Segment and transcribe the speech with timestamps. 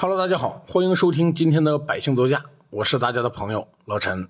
[0.00, 4.28] Hello，大家好，欢迎收听今天的百姓座驾，我是大家的朋友老陈。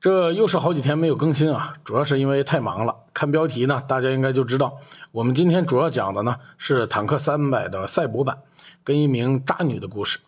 [0.00, 2.94] 这又是好几天没有更新啊，主要是因为太忙了。
[3.12, 4.78] 看标题呢，大家应该就知道，
[5.10, 8.38] 我们今天主要讲的呢是坦克三百的赛博版
[8.84, 10.20] 跟一名渣女的故事。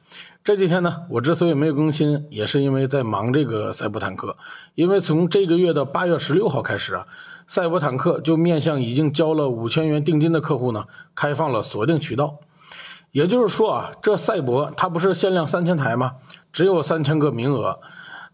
[0.42, 4.36] 这几天呢，我之所以没有更新，也是因为在忙这个赛博坦克。
[4.74, 7.06] 因为从这个月的八月十六号开始啊，
[7.46, 12.38] 赛博坦克就面向已经交了五千元定金的客户呢，开放了锁定渠道。
[13.12, 16.16] 也就是说啊，这赛博它不是限量三千台吗？
[16.52, 17.80] 只有三千个名额。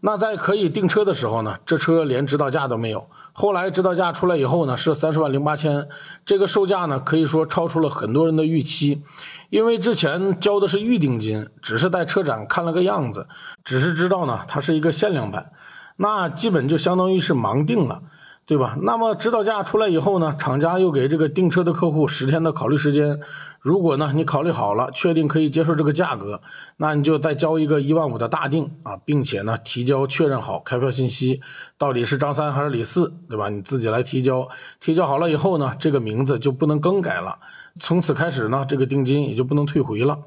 [0.01, 3.07] 那在可以订车的时候呢，这车连指导价都没有。
[3.33, 5.87] 后来指导价出来以后呢，是三十万零八千，
[6.25, 9.03] 这个售价呢可以说超出了很多人的预期。
[9.49, 13.27] 因为之前交的是预定金，只是在车展看了个样子，
[13.63, 15.51] 只是知道呢它是一个限量版，
[15.97, 18.01] 那基本就相当于是盲定了。
[18.47, 18.77] 对吧？
[18.83, 23.19] 那么指导价出来以后呢，厂家又给这个订车的客户十天的考虑时间。
[23.65, 26.39] 如果呢你考虑好了，确定可以接受这个价格，
[26.77, 31.41] 那你就再交一个一万五的大定啊，并且呢提交确认好开票信息，
[31.75, 33.49] 到底是张三还是李四，对吧？
[33.49, 34.47] 你自己来提交。
[34.79, 37.39] 提交好了以后呢，这个名字就不能更改了。
[37.79, 40.19] 从此开始呢，这个定金也就不能退回了。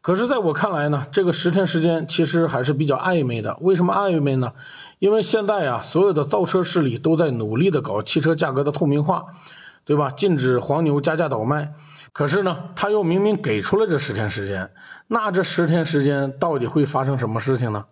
[0.00, 3.56] 可是，在我看来呢，这个十天时间其实还是比较暧昧的。
[3.62, 4.52] 为什么暧昧呢？
[5.00, 9.24] 因为现在啊，所有的造车势力都在努力的搞汽车价格的透明化，
[9.84, 10.08] 对吧？
[10.08, 11.74] 禁止黄牛加价倒卖。
[12.12, 14.70] 可是呢，他又明明给出了这十天时间，
[15.06, 17.86] 那这十天时间到底会发生什么事情呢？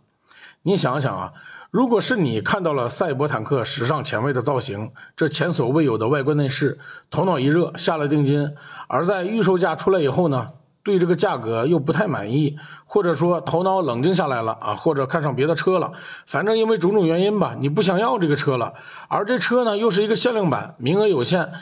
[0.63, 1.33] 你想想啊，
[1.71, 6.79] 如果是你看到了赛博坦克时尚前卫的造型，这前所未有的外观内饰，
[7.11, 8.55] 头脑一热下了定金，
[8.89, 10.51] 而在预售价出来以后呢？
[10.85, 15.93] 对这个价格又不太满意，或者说头脑冷静下来了啊，或者看上别的车了，
[16.27, 18.73] 反正因为种种原因吧，你不想要这个车了，
[19.09, 21.53] 而这车呢又是一个限量版，名额有限，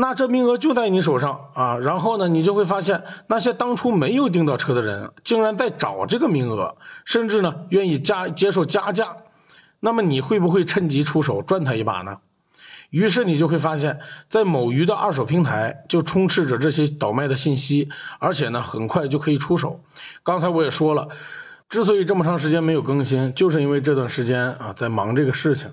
[0.00, 9.18] 那这名额就在你手上啊，然后呢，你就会发现那些当初没有订到车的人，竟然在找这个名额，甚至呢愿意加接受加价，
[9.78, 12.16] 那么你会不会趁机出手赚他一把呢？
[12.88, 14.00] 于是你就会发现，
[14.30, 19.80] 在某鱼的二手平台就充斥着这些倒卖的信息，而且呢，很快就可以出手。
[20.22, 21.08] 刚才我也说了，
[21.68, 25.70] 之所以这么长时间没有更新，就是因为这段时间啊在忙这个事情，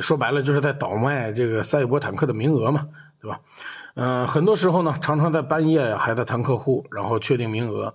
[0.00, 2.88] 说白了就是在倒卖这个赛博坦克的名额嘛，
[3.20, 3.40] 对吧？
[3.94, 7.94] 嗯，很多时候呢，常常在半夜呀还在谈客户，然后确定名额。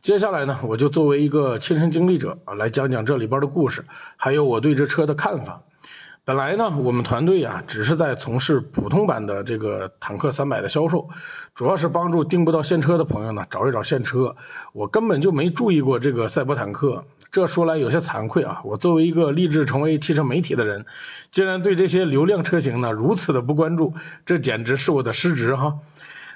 [0.00, 3.84] 接下来呢，我就作为一个亲身经历者啊，来讲讲这里边的故事，
[4.16, 5.62] 还有我对这车的看法。
[6.28, 11.08] 本来呢，我们团队呀，只是在从事普通版的这个坦克三百的销售，
[11.54, 14.36] 主要是帮助订不到现车的朋友呢找一找现车。
[14.74, 18.60] 我根本就没注意过这个赛博坦克，这说来有些惭愧啊。
[18.64, 20.84] 我作为一个立志成为汽车媒体的人，
[21.30, 23.94] 竟然对这些流量车型呢如此的不关注，
[24.26, 25.78] 这简直是我的失职哈。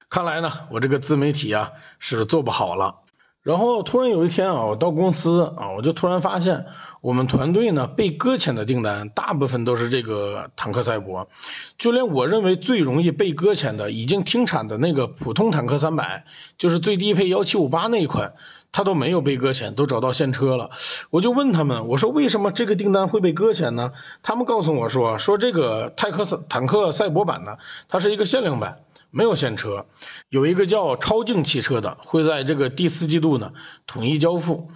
[0.09, 2.95] 看来呢，我这个自媒体啊是做不好了。
[3.43, 6.65] 然后突然有一天啊，我到公司啊，我就突然发现。
[7.03, 11.29] 我们团队呢被搁浅的订单大部分都是这个坦克赛博，
[11.77, 16.25] 就连我认为最容易被搁浅的已经停产的那个普通坦克三百，
[16.57, 18.35] 就是最低配幺七五八那一款，
[18.71, 20.71] 它都没有被搁浅，都找到现车了。
[21.11, 23.91] 我就问他们，我说为什么这个订单会被搁浅呢？
[24.23, 27.57] 他们告诉我说，说这个泰克斯坦克赛博版呢，
[27.89, 28.79] 它是一个限量版，
[29.11, 29.87] 没有现车，
[30.29, 33.51] 有一个叫超净汽车的会在这个第四季度呢
[33.89, 34.71] 统一交付。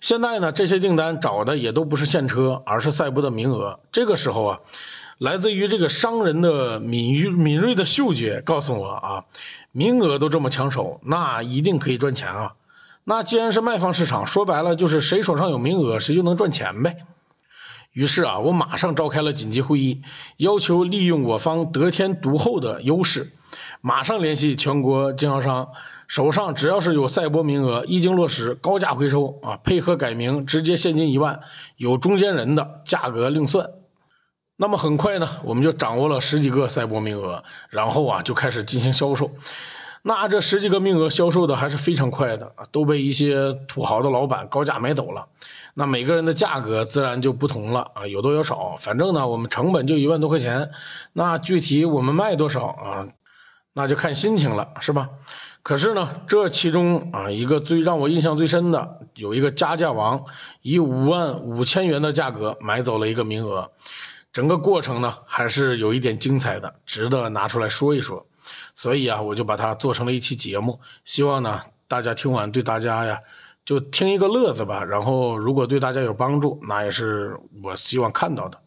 [0.00, 3.80] 现在呢，这些订单找的也都不是现车，而是赛博的名额。
[3.92, 4.60] 这个时候啊，
[5.18, 9.24] 来自于这个商人的敏锐敏锐的嗅觉告诉我啊，
[9.72, 12.54] 名额都这么抢手，那一定可以赚钱啊。
[13.04, 16.96] 那既然是卖方市场，说白了就是谁手上有名额，谁就能赚钱呗。
[17.92, 20.00] 于是啊，我马上召开了紧急会议，
[20.38, 23.32] 要求利用我方得天独厚的优势，
[23.82, 25.68] 马上联系全国经销商。
[26.10, 29.56] 手上只要是有赛博名额，一经落实，高价回收啊！
[29.62, 31.38] 配合改名，直接现金一万，
[31.76, 33.70] 有中间人的价格另算。
[34.56, 39.30] 那么很快呢，我们就掌握了十几个赛博名额，然后啊就开始进行销售。
[40.02, 45.28] 那这十几个名额销售的还是非常快的，都被一些土豪的老板高价买走了。
[45.74, 50.72] 那每个人的价格自然就不同了啊，有多有少，反正呢我们成本就一万多块钱。
[51.12, 53.06] 那具体我们卖多少啊？
[53.72, 55.08] 那就看心情了，是吧？
[55.62, 60.24] 可是呢，这其中啊，一个最让我印象最深的，有一个加价王
[60.62, 63.70] 以五万五千元的价格买走了一个名额，
[64.32, 68.26] 整个过程呢还是有一点精彩的，值得拿出来说一说。
[68.74, 73.18] 所以啊，我就把它做成了一期节目，希望呢大家听完对大家呀
[73.66, 74.82] 就听一个乐子吧。
[74.82, 78.58] 然后如果对大家有帮助，那也是我希望看到的。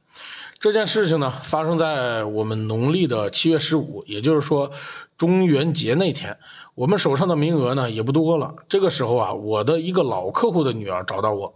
[0.60, 4.72] 这件事情呢发生在我们农历的七月十五，也就是说
[5.18, 6.38] 中元节那天。
[6.76, 8.56] 我们手上的名额呢也不多了。
[8.68, 11.54] 这个时候啊，我的一个老客户的女儿找到我，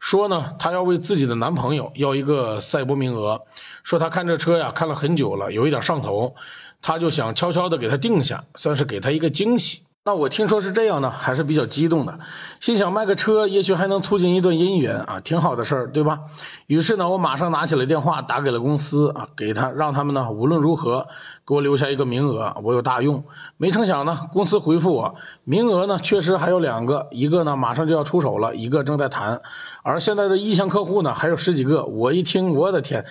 [0.00, 3.42] 说呢，她要为自己的男朋友要一个赛博名额，
[3.82, 6.34] 说她看这车呀看了很久了，有一点上头，
[6.80, 9.83] 她就想悄悄的给他定下，算是给他一个惊喜。
[10.06, 12.18] 那我听说是这样呢，还是比较激动的，
[12.60, 16.20] 心想卖个车，也许还能促进一段姻缘啊，挺好的事儿，对吧？
[16.66, 21.06] 于是呢，我马上拿起了电话，打给了公司啊，给他让他们呢无论如何
[21.46, 23.24] 给我留下一个名额，我有大用。
[23.56, 29.40] 没成想呢，公司回复我，名额呢确实还有两个，一个呢马上就要出手了，一个正在谈，
[29.82, 31.86] 而现在的意向客户呢还有十几个。
[31.86, 33.06] 我一听，我的天！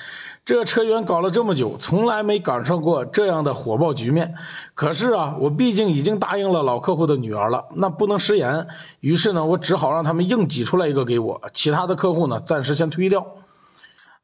[0.45, 4.35] 这车源搞了这么久，从来没赶上过这样的火爆局面。
[4.75, 8.67] 可是啊，我毕竟已经答应了老客户的女儿了，那不能食言。
[8.99, 13.25] 于是呢，我只好让他们硬挤出来一个给我，其他的客户呢，暂时先推掉。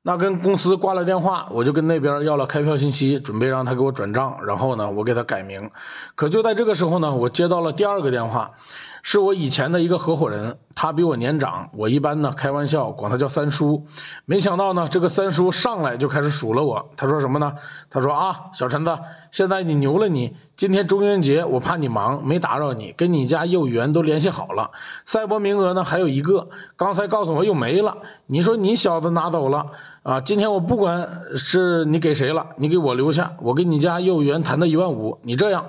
[0.01, 5.71] 那跟公司挂了电话，我就跟那边要了开票信息，准备让他给我转账，然后呢，我给他改名。
[6.15, 8.51] 可就在这个时候呢，我接到了第二个电话。
[9.01, 13.87] 是我以前的一个合伙人，他比我年长，我一般呢开玩笑管他叫三叔。
[14.25, 16.89] 没想到呢，这个三叔上来就开始数落我。
[16.97, 17.53] 他说什么呢？
[17.89, 18.97] 他说啊，小陈子，
[19.31, 24.71] 现在你牛了，你今天中元节，我怕你忙，没打扰你，跟你家业务员都联系好了，
[25.05, 27.97] 赛博名额呢还有一个，刚才告诉我又没了。
[28.27, 29.65] 你说你小子拿走了
[30.03, 30.21] 啊？
[30.21, 35.65] 今天我不管是你给谁了，你给我留下，我跟你家业务员谈的一万五，你这样。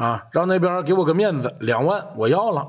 [0.00, 2.66] 啊，让那边给我个面子，两万我要了。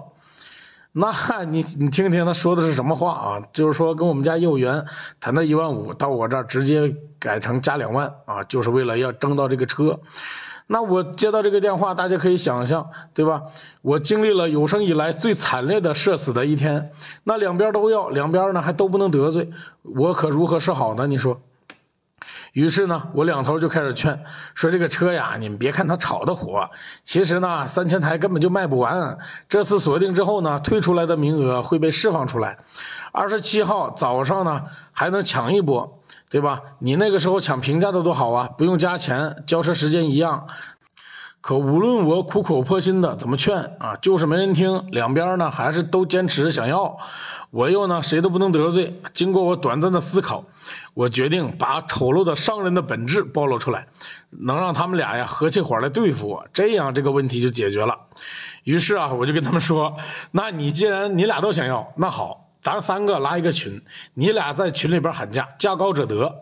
[0.91, 1.09] 那
[1.45, 3.41] 你你听听他说的是什么话啊？
[3.53, 4.85] 就是说跟我们家业务员
[5.21, 9.97] 谈的一万五，到我这儿直接改成加两万啊，就是为了要争到这个车。
[10.67, 13.43] 那我接到这个电话，大家可以想象，对吧？
[13.81, 16.91] 我经历了有生以来最惨烈的社死的一天。
[17.23, 19.49] 那两边都要，两边呢还都不能得罪，
[19.83, 21.07] 我可如何是好呢？
[21.07, 21.39] 你说？
[22.53, 24.23] 于是呢，我两头就开始劝，
[24.53, 26.69] 说这个车呀，你们别看它炒的火，
[27.03, 29.17] 其实呢，三千台根本就卖不完。
[29.49, 32.57] 这次锁定之后呢，退出来的名额会被释放出来，
[33.11, 36.61] 二十七号早上呢还能抢一波，对吧？
[36.79, 40.47] 你那个时候抢平价的多好啊，不用加钱，交车时间一样。
[41.41, 46.97] 可无论我苦口婆心的怎么劝啊，就是没人听，两边呢还是都坚持想要。
[47.51, 49.01] 我又呢，谁都不能得罪。
[49.13, 50.45] 经过我短暂的思考，
[50.93, 53.87] 我决定把丑陋的商人的本质暴露出来，
[54.29, 57.99] 能让他们俩呀合起伙来对付我，这样这个问题就解决了。
[58.63, 59.97] 于是啊，我就跟他们说
[60.31, 63.81] ：“那你既然你俩都想要，那好，咱三个拉一个群，
[64.13, 66.33] 你俩在群里边喊价，价高者得。”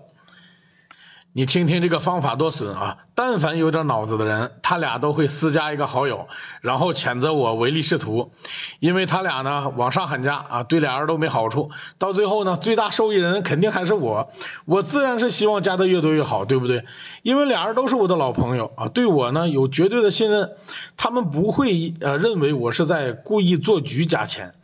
[1.32, 2.98] 你听听这个方法多损啊！
[3.14, 6.28] 但凡有点脑子的人，他俩都会私加一个好友，
[6.62, 8.32] 然后谴责我唯利是图，
[8.80, 11.70] 因为他俩呢往上喊价啊，对俩人都没好处。
[12.00, 14.32] 到最后呢，最大受益人肯定还是我，
[14.66, 16.84] 我自然是希望加的越多越好，对不对？
[17.22, 20.50] 因为俩人都是我的老朋友啊，对我呢有绝对的信任，
[20.98, 24.56] 他们不会呃认为我是在故意做局加钱。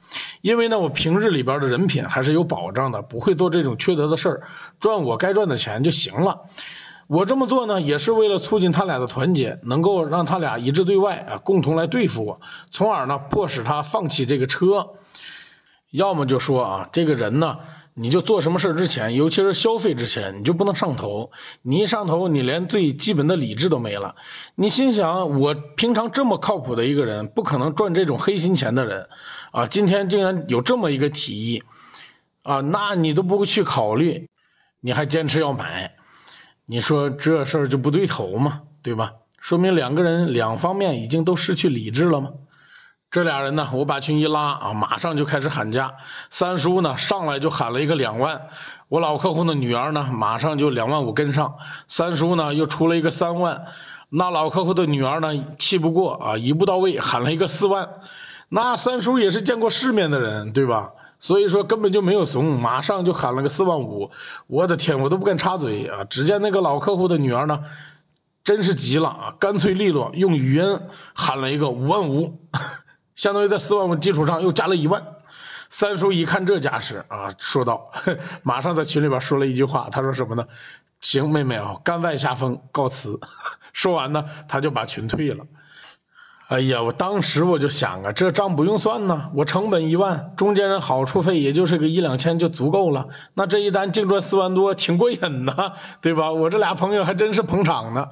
[0.42, 4.44] 因为呢，我平日里边的人品还是有保障的，不会做这种缺德的事儿，
[4.80, 6.42] 赚我该赚的钱就行了。
[7.08, 12.42] 我这么做呢，也是为了促进他俩的团结，能够让他俩一致对外啊，共同来对付我，
[12.72, 14.90] 从而呢，迫使他放弃这个车。
[15.92, 17.60] 要么就说啊，这个人呢，
[17.98, 21.32] 你就做什么事之前，尤其是消费之前，你就不能上头。
[21.62, 24.16] 你一上头，你连最基本的理智都没了。
[24.56, 29.08] 你心想，我平常这么靠谱的一个人，不可能赚这种黑心钱的人。
[29.52, 31.64] 啊，今天竟然有这么一个提议，
[32.44, 34.28] 啊，那你都不会去考虑，
[34.82, 35.96] 你还坚持要买，
[36.66, 38.64] 你说这事儿就不对头嘛？
[38.82, 39.14] 对吧？
[39.40, 42.32] 说明两个人两方面已经都失去理智了吗？
[43.16, 45.90] 这俩人呢，我把群一拉啊，马上就开始喊价。
[46.30, 48.50] 三叔呢上来就喊了一个两万，
[48.90, 51.56] 我老客户的女儿呢马上就两万五跟上，
[51.88, 53.68] 三叔呢又出了一个三万，
[54.10, 57.88] 那老客户的女儿呢气不过啊，一步到位喊了一个四万。
[58.50, 60.90] 那三叔也是见过世面的人，对吧？
[61.18, 64.12] 所以说根本就没有怂，马上就喊了个四万五。
[64.48, 66.04] 我的天，我都不敢插嘴啊！
[66.04, 67.64] 只见那个老客户的女儿呢，
[68.44, 70.80] 真是急了啊，干脆利落用语音
[71.14, 72.42] 喊了一个五万五，
[73.16, 75.04] 相当于在四万五基础上又加了一万。
[75.70, 77.92] 三叔一看这架势啊，说道，
[78.44, 80.46] 马上在群里边说了一句话，他说什么呢？
[81.02, 83.20] 行，妹妹啊，甘拜下风，告辞。
[83.74, 85.44] 说完呢，他就把群退了。
[86.48, 96.32] 哎呀，我当时我就想啊，这账不用算呢，我成本一万，中间人好处费也就是个一两千就足够了，那这一单净赚四万多，挺过瘾的，对吧？
[96.32, 98.08] 我这俩朋友还真是捧场呢。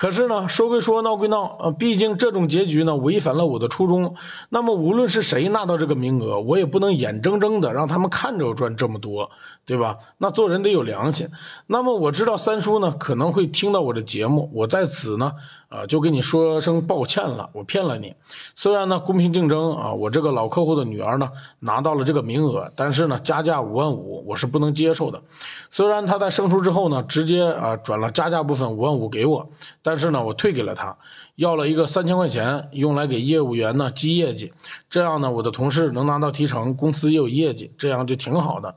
[0.00, 4.14] 可是呢，说归说，闹归闹，呃，毕竟这种结局呢，违反了我的初衷。
[4.48, 9.30] 那么无论是谁拿到这个名额，我也不能眼睁睁的让他们看着我赚这么多，
[9.64, 9.98] 对吧？
[10.18, 11.28] 那做人得有良心。
[11.66, 15.32] 那么我知道三叔呢可能会听到我的节目，我在此呢，
[15.68, 18.14] 啊，就跟你说声抱歉了，我骗了你。
[18.56, 25.22] 虽然呢公平竞争啊，我这个老客户的女儿呢拿到了这个名额，但是呢加价五万五我是不能接受的。
[25.70, 29.50] 虽然他在胜出之后呢直接啊转了加价部分五万五给我，
[29.82, 30.96] 但是呢我退给了他，
[31.36, 34.52] 要了一个三千块钱用来给业务员呢积业绩，
[34.88, 38.74] 这样呢我的同事能拿到提成，公司也有业绩，这样就挺好的。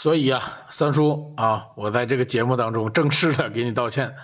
[0.00, 0.40] 所以呀，
[0.70, 4.16] 三叔啊，我在这个节目当中正式的给你道歉，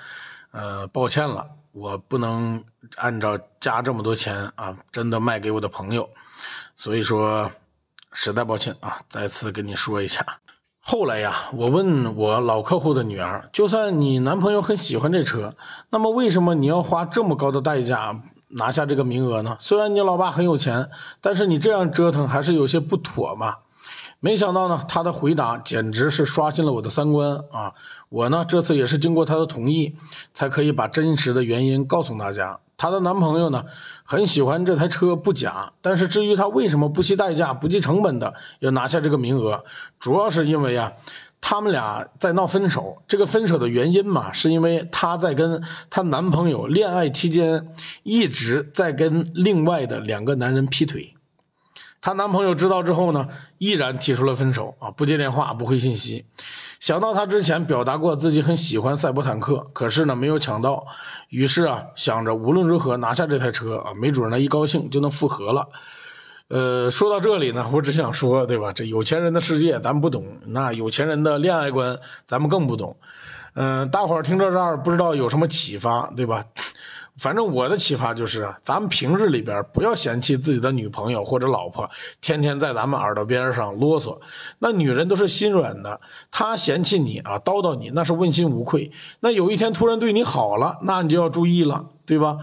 [0.50, 2.64] 呃，抱歉了，我不能
[2.96, 6.08] 按照加这么多钱啊，真的卖给我的朋友，
[6.76, 7.50] 所以说
[8.10, 10.24] 实在抱歉啊，再次跟你说一下。
[10.80, 15.56] 后来呀，我问我老客户的女儿，就算你男朋友很喜欢这车，
[15.90, 18.18] 那么为什么你要花这么高的代价
[18.48, 19.58] 拿下这个名额呢？
[19.60, 20.88] 虽然你老爸很有钱，
[21.20, 23.56] 但是你这样折腾还是有些不妥嘛。
[24.20, 27.74] 没想到呢，他的回答简直是刷新了我的三观啊！
[28.08, 29.96] 我呢，这次也是经过他的同意，
[30.32, 32.58] 才可以把真实的原因告诉大家。
[32.78, 33.64] 她的男朋友呢，
[34.04, 39.64] 很喜欢这台车不假，但是至于他为什么不惜代价、不计成本的要拿下这个名额，
[39.98, 40.92] 主要是因为啊，
[41.40, 43.02] 他们俩在闹分手。
[43.08, 47.68] 这个分手的原因嘛，是因为她在跟她男朋友恋爱期间，
[48.02, 51.15] 一直在跟另外的两个男人劈腿。
[52.06, 53.26] 她男朋友知道之后呢，
[53.58, 56.24] 毅然提出了分手啊，不接电话，不回信息。
[56.78, 60.86] 想到她之前表达过自己很喜欢赛博坦克，可是呢没有抢到，
[61.30, 65.68] 于是啊想着无论如何拿下这台车啊，没准呢一高兴就能复合了。
[66.46, 68.72] 呃，说到这里呢，我只想说，对吧？
[68.72, 71.98] 这有钱人的世界咱不懂，那有钱人的恋爱观
[72.28, 72.96] 咱们更不懂。
[73.54, 76.44] 嗯，大伙儿听到这儿不知道有什么启发，对吧？
[77.18, 81.88] 反正我的启发就是啊，咱们平日里边不要嫌弃自己的女朋友或者老婆，
[82.20, 84.18] 天天在咱们耳朵边上啰嗦。
[84.58, 88.92] 那女人都是心软的，她嫌弃你啊，叨叨你，那是问心无愧。
[89.20, 92.36] 那有一天突然对你好了，那你就要注意了，对吧？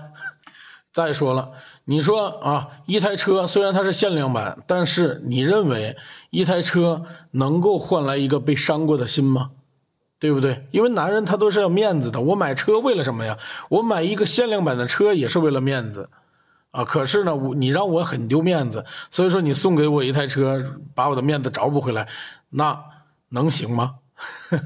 [0.91, 1.51] 再说了，
[1.85, 5.95] 你说啊，一台车虽然它是限量版，但是你认为
[6.31, 9.51] 一台车能够换来一个被伤过的心吗？
[10.23, 10.65] 对不对？
[10.71, 12.21] 因为男人他都是要面子的。
[12.21, 13.37] 我买车为了什么呀？
[13.67, 16.09] 我买一个限量版的车也是为了面子，
[16.71, 16.85] 啊！
[16.85, 22.07] 可是呢，你让我很丢面子，所以说你送给我一台车，把我的面子找补回来，
[22.49, 22.81] 那
[23.27, 23.95] 能行吗？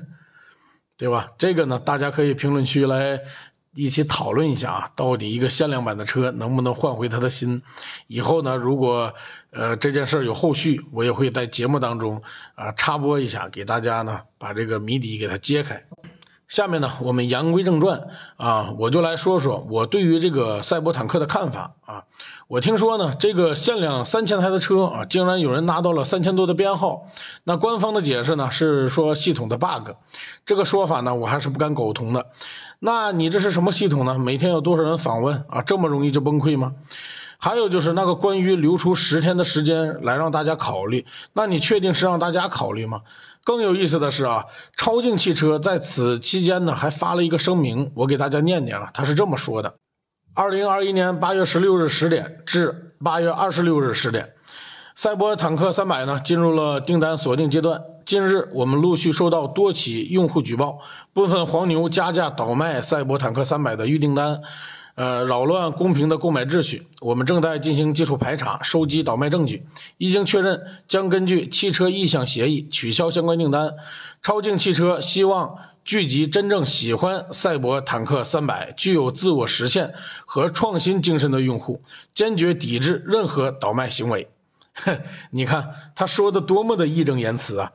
[0.95, 1.31] 对吧？
[1.39, 3.19] 这个呢，大家可以评论区来。
[3.77, 7.62] 一起讨论一下啊，到底一个限量版的车能不能换回他的心？
[8.07, 9.13] 以后呢，如果
[9.51, 12.22] 呃这件事有后续，我也会在节目当中
[12.55, 15.86] 啊插播一下，给大家呢把这个谜底给它揭开。
[16.48, 18.07] 下面呢，我们言归正传
[18.38, 22.05] 啊，我就来说说我对于这个赛博坦克的看法啊。
[22.48, 27.10] 我听说呢，这个限量三千台的车啊，竟然有人拿到了三千多的编号。
[27.43, 29.89] 那官方的解释呢是说系统的 bug，
[30.46, 32.27] 这个说法呢我还是不敢苟同的。
[32.79, 34.19] 那你这是什么系统呢？
[34.19, 35.62] 每天有多少人访问啊？
[35.62, 36.74] 这么容易就崩溃吗？
[37.39, 43.01] 还有就是那个关于留出十天的时间来让大家考虑，那你确定是让大家考虑吗？
[43.43, 49.75] 更有意思的是啊，超净汽车在此期间呢还发了一个声明，我给大家念念了，他是这么说的：
[50.34, 54.34] 二零二一年八月十六日十点至八月二十六日十点，
[54.96, 57.81] 赛博坦克三百呢进入了订单锁定阶段。
[58.05, 60.79] 近日我们陆续收到多起用户举报，
[61.17, 64.39] 部分黄牛加价倒卖赛博坦克三百的预订单。
[64.93, 69.65] 呃，扰乱公平的购买秩序，我们正在进行技术排查，收集倒卖证据。
[69.97, 73.74] 一经确认，将根据汽车意向协议取消相关订单。
[74.21, 79.95] 超净汽车希望聚集真正喜欢赛博坦克三百、具有自我实现
[80.27, 81.81] 和创新精神的用户，
[82.13, 84.29] 坚决抵制任何倒卖行为。
[84.75, 85.00] 哼，
[85.31, 87.71] 你看他说的多么的义正言辞啊！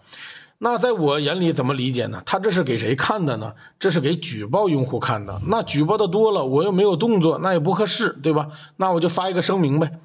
[0.65, 2.23] 那在我眼里怎么理解呢？
[2.25, 3.53] 他这是给谁看的呢？
[3.81, 5.43] 这是给举报用户看的。
[5.49, 8.47] 那举报的多了，我又没有动作，那也不合适，对吧？
[8.77, 9.99] 那我就发一个声明呗。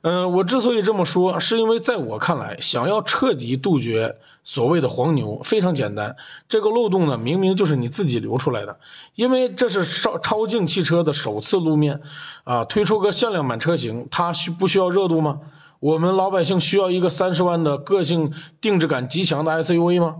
[0.00, 6.16] 嗯，我之所以这么说，是因为在我看来，想要彻底杜绝所谓的黄牛，非常简单。
[6.48, 8.78] 这个漏洞呢，明明就是你自己留出来的。
[9.16, 12.00] 因为这是超超净汽车的首次露面，
[12.44, 15.40] 啊，推出个限量版车型，它需不需要热度吗？
[15.80, 20.16] 我们老百姓需要一个三十万的个性定制感极强的 SUV 吗？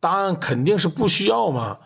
[0.00, 1.78] 答案肯定是不需要嘛。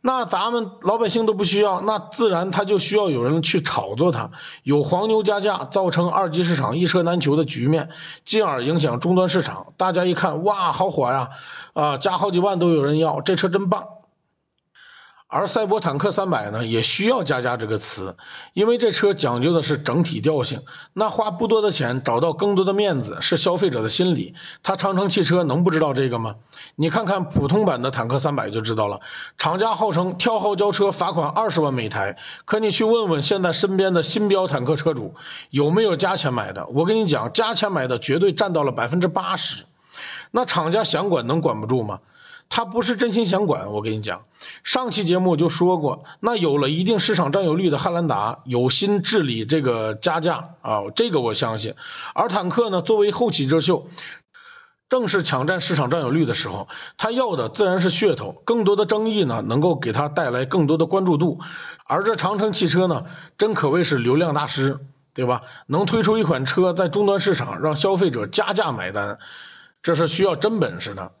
[0.00, 4.30] 那咱们老百姓都不需要，那自然他就需要有人去炒作它，
[4.64, 7.88] 有黄牛加价，造成二级市场一车难求的局面，
[8.24, 9.66] 进而影响终端市场。
[9.76, 11.28] 大家一看，哇，好火呀！
[11.74, 13.84] 啊，加好几万都有人要，这车真棒。
[15.34, 18.14] 而赛博坦克三百呢，也需要加价这个词，
[18.52, 20.60] 因为这车讲究的是整体调性。
[20.92, 24.34] 那花不多的钱找到更多的面子，是消费者的心理。
[24.62, 26.34] 他长城汽车能不知道这个吗？
[26.76, 29.00] 你看看普通版的坦克三百就知道了。
[29.38, 35.14] 厂家号称跳号交车罚款二十万每台，可你去问问现在身边的新标坦克车主
[35.48, 36.66] 有没有加钱买的？
[36.66, 39.64] 我跟你讲，加钱买的绝对占到了百分之八十。
[40.30, 42.00] 那厂家想管能管不住吗？
[42.48, 44.24] 他不是真心想管，我跟你讲，
[44.62, 51.74] 上期节目就说过，那有了一定市场占有率的汉兰达有心治理这个加价啊，这个我相信。
[52.14, 53.86] 而坦克呢，作为后起之秀，
[54.90, 56.68] 正是抢占市场占有率的时候，
[56.98, 61.40] 他要的自然是噱头，更多的争议呢，能够给他带来更多的关注度。
[61.86, 63.04] 而这长城汽车呢，
[63.38, 64.78] 真可谓是流量大师，
[65.14, 65.40] 对吧？
[65.68, 69.18] 能推出一款车在终端市场让消费者加价买单，
[69.82, 71.12] 这是需要真本事的。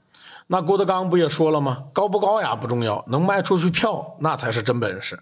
[0.52, 1.84] 那郭德纲不也说了吗？
[1.94, 5.18] 高不高雅不重要，能卖出去票那才是真本事。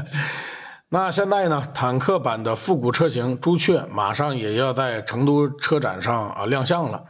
[0.88, 7.04] 那现在呢，坦克版的复古车型朱雀马上也要在成都车展上啊亮相了。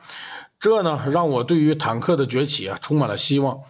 [0.59, 3.61] 这呢，让我对于坦克的崛起啊充满了希望。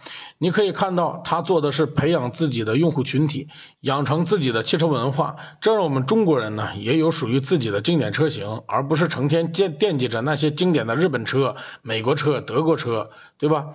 [0.43, 3.47] 你可以看到，他做的是培养自己的用户群体，
[3.79, 13.67] 养成自己的汽车文化，这让我们中国人呢也有属于自己的经典车型，而不是成天惦惦记着那些经典的日本车、美国车、德国车，对吧？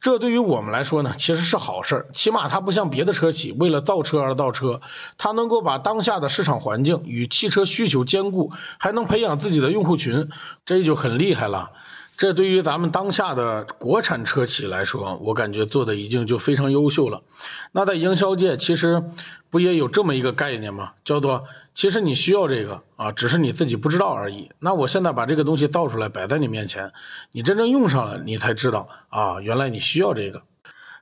[0.00, 4.80] 这对于我们来说呢，其实是好事儿，起码它不像别的车企为了造车而造车，
[5.18, 10.28] 它能够把当下的市场环境与汽车需求兼顾，还能培养自己的用户群，
[10.66, 11.70] 这就很厉害了。
[12.18, 17.22] 这对于咱们当下的国产车企来说，我感觉做的已经就非常优秀了。
[17.70, 19.04] 那在营销界，其实
[19.50, 20.94] 不也有这么一个概念吗？
[21.04, 21.44] 叫做
[21.76, 24.50] 其实你需要这个啊，只是你自己不知道而已。
[24.58, 26.92] 那我现在把这个东西倒出来摆在你面前，
[27.30, 30.42] 你真正用上了，你才知道啊，原来你需要这个。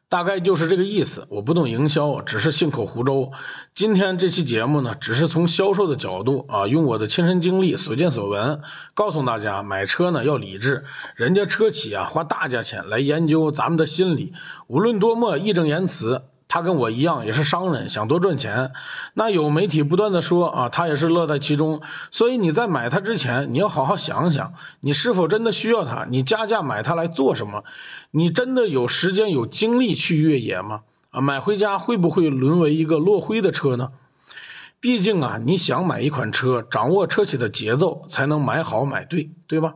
[0.08, 1.26] 大概就是这个意思。
[1.30, 3.32] 我不懂营销，只是信口胡诌。
[3.74, 8.60] 今天这期节目呢，只是从销售的角度啊，用我的亲身经历、所见所闻，
[8.94, 10.84] 告诉大家买车呢要理智。
[11.16, 14.32] 人家车企啊，花大价钱来研究咱们的心理，
[14.68, 16.22] 无论多么义正言辞。
[16.48, 18.70] 他跟我一样也是商人，想多赚钱。
[19.14, 21.80] 那有媒体不断的说啊，他也是乐在其中。
[22.10, 26.06] 所以你在买它之前，你要好好想想，你是否真的需要它？
[26.08, 27.64] 你加价买它来做什么？
[28.12, 30.82] 你真的有时间有精力去越野吗？
[31.10, 33.90] 啊，买回家会不会沦为一个落灰的车呢？
[34.78, 39.74] 毕竟啊，你想买一款车，掌握车企的节奏，才能买好买对，对吧？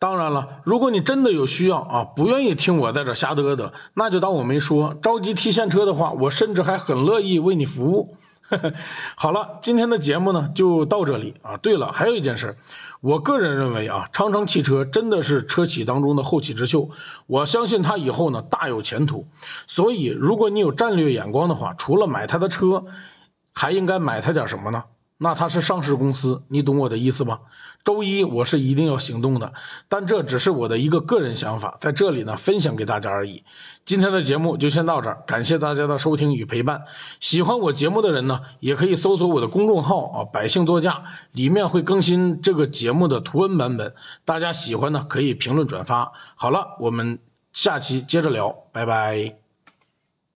[0.00, 4.94] 当然了，如果你真的有需要啊，不愿意听我在这瞎嘚嘚，那就当我没说。
[4.94, 8.16] 着急提现车的话，我甚至还很乐意为你服务。
[9.14, 11.58] 好了，今天的节目呢就到这里啊。
[11.58, 12.56] 对了，还有一件事，
[13.02, 16.88] 我个人认为啊，长城汽车真的是车企当中的后起之秀，
[17.26, 19.26] 我相信它以后呢大有前途。
[19.66, 22.86] 所以，如果你有战略眼光的话，除了买它的车，
[23.52, 24.84] 还应该买它点什么呢？
[25.22, 27.40] 那它是上市公司，你懂我的意思吗？
[27.84, 29.52] 周一我是一定要行动的，
[29.88, 33.42] 但这只是我的一个个人想法，在这里呢分享给大家而已。
[33.84, 36.84] 今天的节目就先到这儿，感谢大家的收听与陪伴。
[37.20, 41.02] 喜欢我节目的人呢，也可以搜索我的公众号啊，百姓座驾，
[41.32, 43.94] 里面会更新这个节目的图文版本。
[44.24, 46.12] 大家喜欢呢，可以评论转发。
[46.34, 47.18] 好了，我们
[47.52, 49.39] 下期接着聊，拜拜。